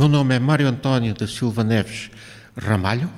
[0.00, 2.10] Meu nome é Mário António da Silva Neves
[2.56, 3.12] Ramalho,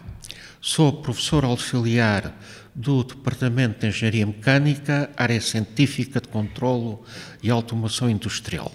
[0.61, 2.37] sou professor auxiliar
[2.75, 7.05] do Departamento de Engenharia Mecânica, área científica de controlo
[7.41, 8.73] e automação industrial.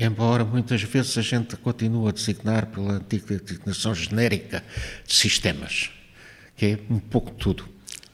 [0.00, 4.64] Embora muitas vezes a gente continue a designar pela antiga designação genérica
[5.06, 5.90] de sistemas,
[6.56, 7.68] que é um pouco tudo.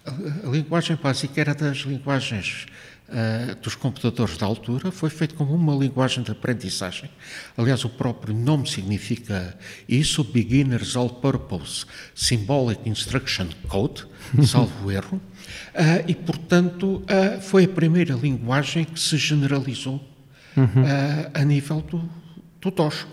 [0.05, 2.67] A, linguagem básica era das linguagens
[3.09, 7.11] uh, dos computadores da altura, foi feito como uma linguagem de aprendizagem.
[7.57, 9.57] Aliás, o próprio nome significa
[9.89, 14.07] isso, Beginner's All Purpose Symbolic Instruction Code,
[14.47, 20.03] salvo erro, uh, e, portanto, uh, foi a primeira linguagem que se generalizou
[20.57, 20.85] uhum.
[21.33, 22.09] a nível do,
[22.61, 23.07] do DOS.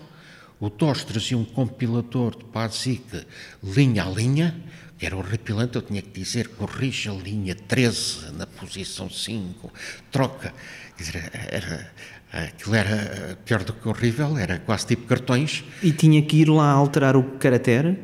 [0.58, 3.26] O DOS trazia um compilador de BASIC
[3.62, 4.54] linha a linha,
[5.00, 9.70] era horripilante, eu tinha que dizer, corrija a linha 13 na posição 5,
[10.10, 10.54] troca.
[10.96, 11.92] Quer dizer, era,
[12.32, 15.64] aquilo era pior do que horrível, era quase tipo cartões.
[15.82, 17.98] E tinha que ir lá alterar o caractere?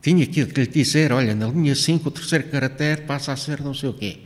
[0.00, 3.74] Tinha que lhe dizer, olha, na linha 5 o terceiro caractere passa a ser não
[3.74, 4.20] sei o quê.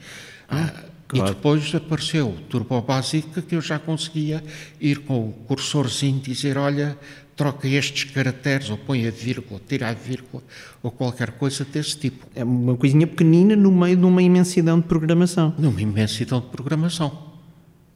[0.49, 1.33] Ah, ah, claro.
[1.33, 4.43] E depois apareceu o Turbo Básica que eu já conseguia
[4.81, 6.99] ir com o cursorzinho dizer, olha,
[7.37, 10.43] troca estes caracteres, ou põe a vírgula, tira a vírgula,
[10.83, 12.27] ou qualquer coisa desse tipo.
[12.35, 15.55] É uma coisinha pequenina no meio de uma imensidão de programação.
[15.59, 17.35] Numa imensidão de programação.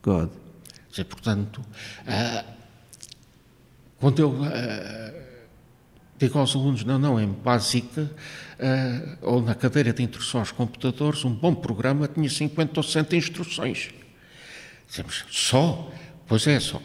[0.02, 0.28] God.
[0.90, 1.62] Dizer, portanto,
[2.02, 2.44] uh,
[3.98, 5.14] quando eu uh,
[6.18, 11.24] digo aos alunos, não, não, em básica, uh, ou na cadeira de instrução aos computadores,
[11.24, 13.88] um bom programa tinha 50 ou 60 instruções.
[14.86, 15.90] Dizemos, só?
[16.26, 16.80] Pois é, só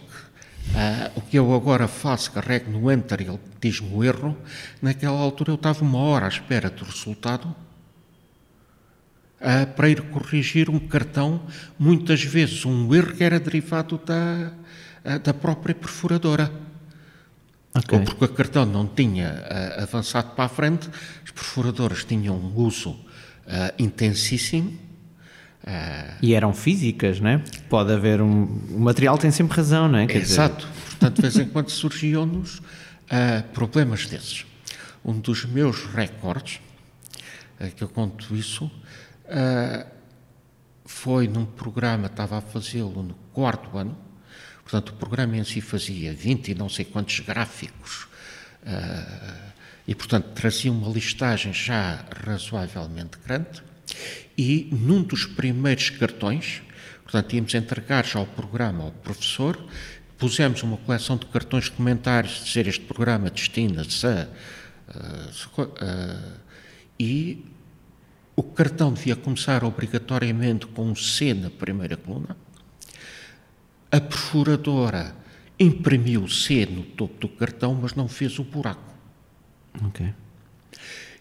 [0.73, 4.38] Uh, o que eu agora faço, carrego no Enter e ele diz-me o erro.
[4.81, 7.47] Naquela altura eu estava uma hora à espera do resultado
[9.39, 11.41] uh, para ir corrigir um cartão,
[11.80, 14.52] muitas vezes um erro que era derivado da,
[15.05, 16.52] uh, da própria perfuradora.
[17.73, 17.99] Okay.
[17.99, 19.43] Ou porque o cartão não tinha
[19.77, 20.89] avançado para a frente,
[21.25, 22.97] as perfuradoras tinham um uso
[23.77, 24.80] intensíssimo
[26.21, 27.43] e eram físicas, não é?
[27.70, 28.43] Pode haver um.
[28.70, 30.05] O material tem sempre razão, não é?
[30.05, 30.67] Quer exato.
[30.67, 30.89] Dizer...
[30.89, 34.45] Portanto, de vez em quando surgiam-nos uh, problemas desses.
[35.03, 36.59] Um dos meus recordes,
[37.59, 38.70] uh, que eu conto isso,
[40.86, 43.97] foi num programa, estava a fazê-lo no quarto ano,
[44.61, 48.08] portanto, o programa em si fazia 20 e não sei quantos gráficos.
[49.87, 53.64] e, portanto, trazia uma listagem já razoavelmente grande
[54.37, 56.61] e num dos primeiros cartões,
[57.03, 59.57] portanto, íamos entregar já ao programa ao professor,
[60.17, 64.27] pusemos uma coleção de cartões comentários, dizer este programa destina-se a.
[66.97, 67.43] E
[68.35, 72.37] o cartão devia começar obrigatoriamente com um C na primeira coluna.
[73.91, 75.15] A perfuradora
[75.59, 78.93] imprimiu o C no topo do cartão, mas não fez o buraco.
[79.85, 80.13] Ok.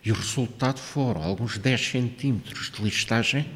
[0.04, 3.48] E o resultado foram alguns 10 centímetros de listagem,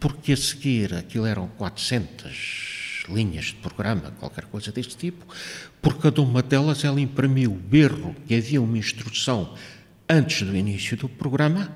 [0.00, 5.26] porque a seguir aquilo eram 400 linhas de programa, qualquer coisa deste tipo,
[5.82, 9.54] por cada uma delas ela imprimiu o berro que havia uma instrução
[10.08, 11.74] antes do início do programa,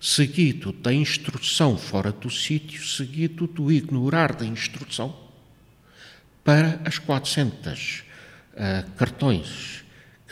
[0.00, 5.14] seguido da instrução fora do sítio, seguido do ignorar da instrução,
[6.44, 8.02] para as 400
[8.52, 9.84] uh, cartões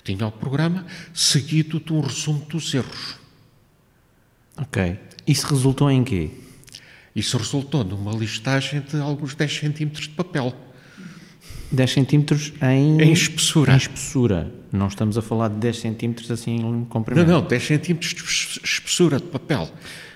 [0.06, 3.16] tinha o programa, seguido de um resumo dos erros.
[4.56, 4.98] Ok.
[5.26, 6.30] Isso resultou em quê?
[7.14, 10.54] Isso resultou numa listagem de alguns 10 centímetros de papel.
[11.72, 13.02] 10 centímetros em...
[13.02, 13.72] Em espessura.
[13.72, 14.52] Em espessura.
[14.70, 17.26] Não estamos a falar de 10 centímetros assim em comprimento.
[17.26, 19.68] Não, não, 10 centímetros de espessura de papel.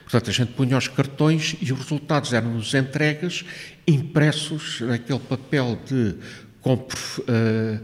[0.03, 3.45] Portanto, a gente punha os cartões e os resultados eram-nos entregas
[3.87, 6.17] impressos naquele papel de...
[6.63, 7.81] Uh,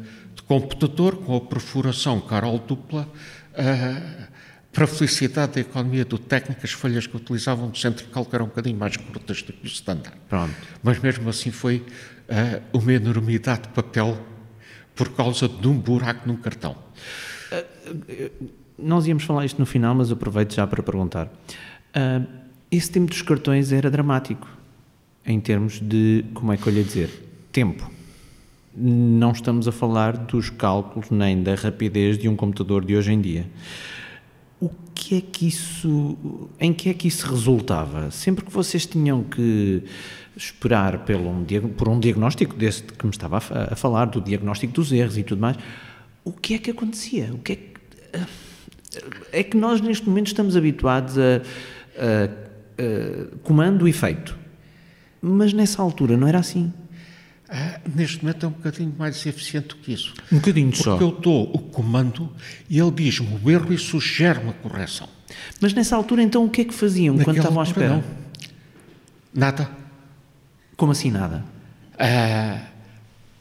[0.46, 3.08] computador com a perfuração Carol dupla
[3.52, 4.36] uh,
[4.72, 8.48] para felicidade da economia do técnico, as folhas que utilizavam no centro de eram um
[8.48, 10.14] bocadinho mais curtas do que o standard.
[10.28, 10.54] Pronto.
[10.82, 14.18] Mas mesmo assim foi uh, uma enormidade de papel
[14.94, 16.76] por causa de um buraco num cartão.
[17.50, 21.26] Uh, nós íamos falar isto no final, mas aproveito já para perguntar.
[21.26, 22.26] Uh,
[22.70, 24.46] esse tempo dos cartões era dramático,
[25.24, 27.08] em termos de, como é que eu lhe dizer,
[27.50, 27.95] tempo
[28.76, 33.20] não estamos a falar dos cálculos nem da rapidez de um computador de hoje em
[33.20, 33.46] dia.
[34.60, 36.16] O que é que isso,
[36.60, 38.10] em que é que isso resultava?
[38.10, 39.82] Sempre que vocês tinham que
[40.36, 41.44] esperar pelo um,
[41.76, 45.22] por um diagnóstico desse que me estava a, a, falar, do diagnóstico dos erros e
[45.22, 45.56] tudo mais,
[46.24, 47.32] o que é que acontecia?
[47.32, 47.74] O que é que,
[49.32, 51.42] é que nós neste momento estamos habituados a,
[51.96, 52.24] a,
[52.82, 54.36] a comando e efeito,
[55.22, 56.72] mas nessa altura não era assim.
[57.48, 60.12] Ah, neste momento é um bocadinho mais eficiente do que isso.
[60.32, 60.98] Um bocadinho Porque só.
[61.00, 62.32] eu dou o comando
[62.68, 65.08] e ele diz-me o erro e sugere-me a correção.
[65.60, 67.88] Mas nessa altura, então, o que é que faziam quando Naquela estavam à espera?
[67.88, 68.04] não.
[69.32, 69.70] Nada.
[70.76, 71.44] Como assim nada?
[71.98, 72.62] Ah,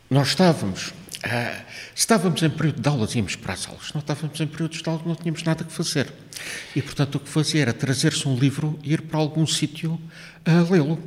[0.09, 0.93] nós estávamos,
[1.23, 1.61] ah,
[1.95, 3.91] estávamos em período de aulas, íamos para as aulas.
[3.93, 6.13] Não estávamos em períodos de aulas, não tínhamos nada que fazer.
[6.75, 9.99] E, portanto, o que fazia era trazer-se um livro e ir para algum sítio
[10.45, 10.99] a lê-lo.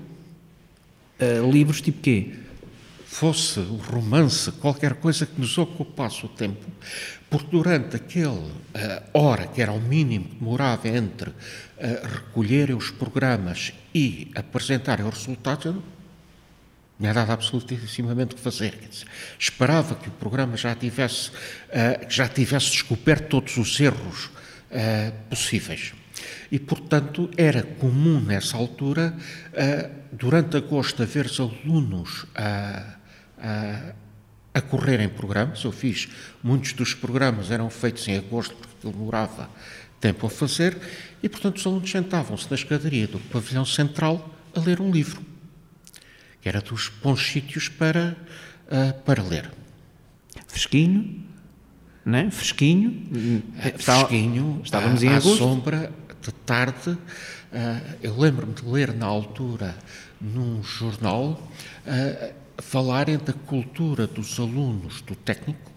[1.21, 2.33] Ah, livros tipo quê?
[3.11, 6.67] Fosse o romance, qualquer coisa que nos ocupasse o tempo,
[7.31, 12.91] porque durante aquele ah, hora, que era o mínimo que demorava entre ah, recolherem os
[12.91, 15.83] programas e apresentarem os resultados, eu não
[16.99, 18.79] tinha nada absolutissimamente que fazer.
[18.89, 19.07] Dizer,
[19.39, 21.31] esperava que o programa já tivesse,
[22.09, 24.31] que já tivesse descoberto todos os erros
[25.31, 25.95] possíveis.
[26.51, 29.17] E, portanto, era comum nessa altura,
[29.55, 32.95] ah, durante agosto, haver os alunos a,
[33.39, 33.93] a,
[34.55, 35.63] a correrem programas.
[35.65, 36.09] Eu fiz,
[36.43, 39.49] muitos dos programas eram feitos em agosto, porque demorava
[40.01, 40.77] tempo a fazer,
[41.23, 45.21] e, portanto, os alunos sentavam-se na escadaria do pavilhão central a ler um livro
[46.41, 48.17] que era dos bons sítios para,
[48.71, 49.51] ah, para ler.
[50.47, 51.25] Fresquinho,
[52.05, 52.31] né?
[52.31, 53.07] Fresquinho.
[53.77, 55.37] Está- Fresquinho, Estávamos à, em à agosto.
[55.37, 55.93] sombra,
[56.29, 56.97] de tarde.
[57.53, 59.77] ah, eu lembro-me de ler na altura,
[60.21, 61.41] num jornal,
[61.87, 65.71] ah, falarem da cultura dos alunos do técnico,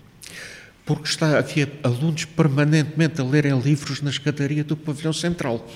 [0.85, 5.67] porque está, havia alunos permanentemente a lerem livros na escadaria do pavilhão central.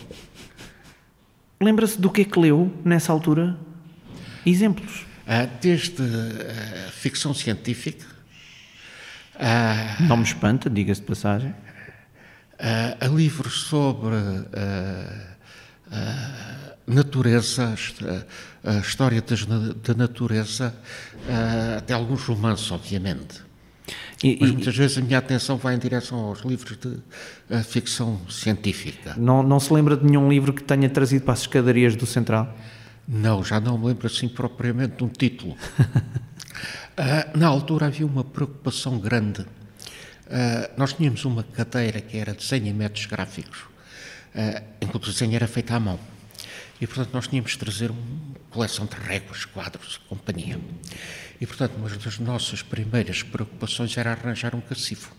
[1.61, 3.57] Lembra-se do que é que leu nessa altura?
[4.45, 5.05] Exemplos.
[5.25, 8.15] Ah, desde ah, ficção científica,
[9.39, 11.53] ah, Não me espanta, diga-se de passagem.
[12.59, 14.15] Ah, a livros sobre
[14.53, 15.35] ah,
[15.91, 17.75] ah, natureza,
[18.63, 19.21] a história
[19.83, 20.73] da natureza,
[21.77, 23.43] até alguns romances, obviamente.
[24.23, 28.19] E- Mas e- muitas vezes a minha atenção vai em direção aos livros de ficção
[28.29, 29.13] científica.
[29.17, 32.55] não, não se lembra de nenhum livro que tenha trazido para as escadarias do Central?
[33.07, 35.55] Não, já não me lembro assim propriamente de um título.
[36.97, 39.45] Ah, na altura havia uma preocupação grande.
[40.29, 43.59] Ah, nós tínhamos uma cadeira que era desenho e métodos gráficos,
[44.33, 45.99] ah, em que o desenho era feito à mão.
[46.81, 50.59] E, portanto, nós tínhamos de trazer uma coleção de réguas, quadros, companhia.
[51.39, 55.15] E, portanto, uma das nossas primeiras preocupações era arranjar um cacifo.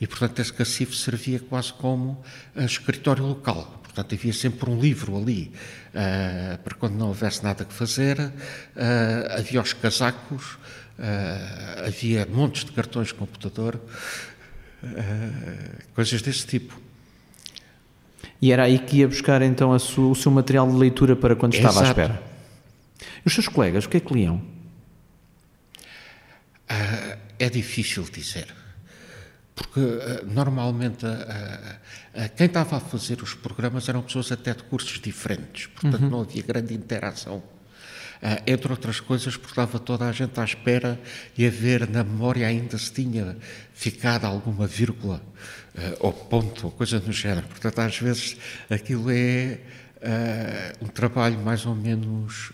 [0.00, 2.22] E, portanto, esse cacifo servia quase como
[2.54, 3.80] ah, escritório local.
[3.82, 5.52] Portanto, havia sempre um livro ali
[5.94, 8.16] ah, para quando não houvesse nada que fazer.
[9.36, 10.56] Havia os casacos,
[11.02, 13.78] ah, havia montes de cartões de computador,
[14.84, 16.80] ah, coisas desse tipo.
[18.40, 21.36] E era aí que ia buscar então a su- o seu material de leitura para
[21.36, 22.00] quando estava à Exato.
[22.00, 22.22] espera.
[23.24, 24.40] E os seus colegas, o que é que liam?
[26.68, 28.46] Ah, é difícil dizer.
[29.54, 29.80] Porque
[30.26, 31.04] normalmente
[32.36, 36.42] quem estava a fazer os programas eram pessoas até de cursos diferentes, portanto não havia
[36.42, 37.42] grande interação.
[38.24, 41.00] Ah, entre outras coisas, porque estava toda a gente à espera
[41.36, 43.36] e a ver na memória ainda se tinha
[43.74, 45.20] ficado alguma vírgula
[45.76, 47.48] ah, ou ponto, ou coisa do género.
[47.48, 48.36] Portanto, às vezes
[48.70, 49.58] aquilo é
[50.00, 52.52] ah, um trabalho mais ou menos.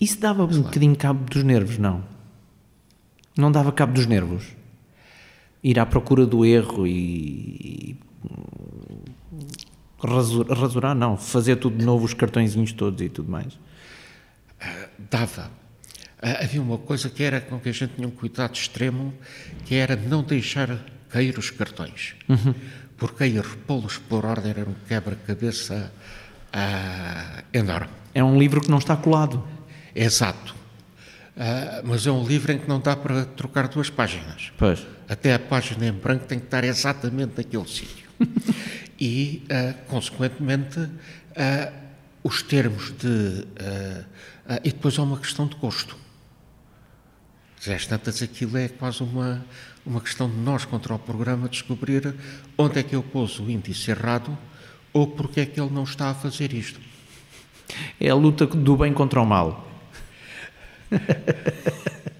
[0.00, 2.02] Isso dava um bocadinho cabo dos nervos, não?
[3.36, 4.44] Não dava cabo dos nervos?
[5.62, 7.98] Ir à procura do erro e.
[10.02, 11.18] Rasur, rasurar, não.
[11.18, 13.58] Fazer tudo de novo, os cartõezinhos todos e tudo mais.
[14.98, 15.50] Dava.
[16.20, 19.14] Ah, havia uma coisa que era com que a gente tinha um cuidado extremo,
[19.64, 20.78] que era não deixar
[21.10, 22.14] cair os cartões.
[22.96, 25.92] Porque aí repô-los por ordem era um quebra-cabeça
[26.52, 27.92] ah, enorme.
[28.14, 29.46] É um livro que não está colado.
[29.94, 30.54] Exato.
[31.36, 34.52] Ah, mas é um livro em que não dá para trocar duas páginas.
[34.56, 34.86] Pois.
[35.08, 38.08] Até a página em branco tem que estar exatamente naquele sítio.
[38.98, 40.88] e, ah, consequentemente,
[41.36, 41.72] ah,
[42.26, 43.46] os termos de.
[43.60, 44.04] ah,
[44.48, 45.96] ah, e depois há uma questão de gosto.
[47.72, 49.44] Às tantas, aquilo é quase uma,
[49.84, 52.14] uma questão de nós contra o programa descobrir
[52.56, 54.36] onde é que eu pus o índice errado
[54.92, 56.80] ou porque é que ele não está a fazer isto.
[58.00, 59.68] É a luta do bem contra o mal.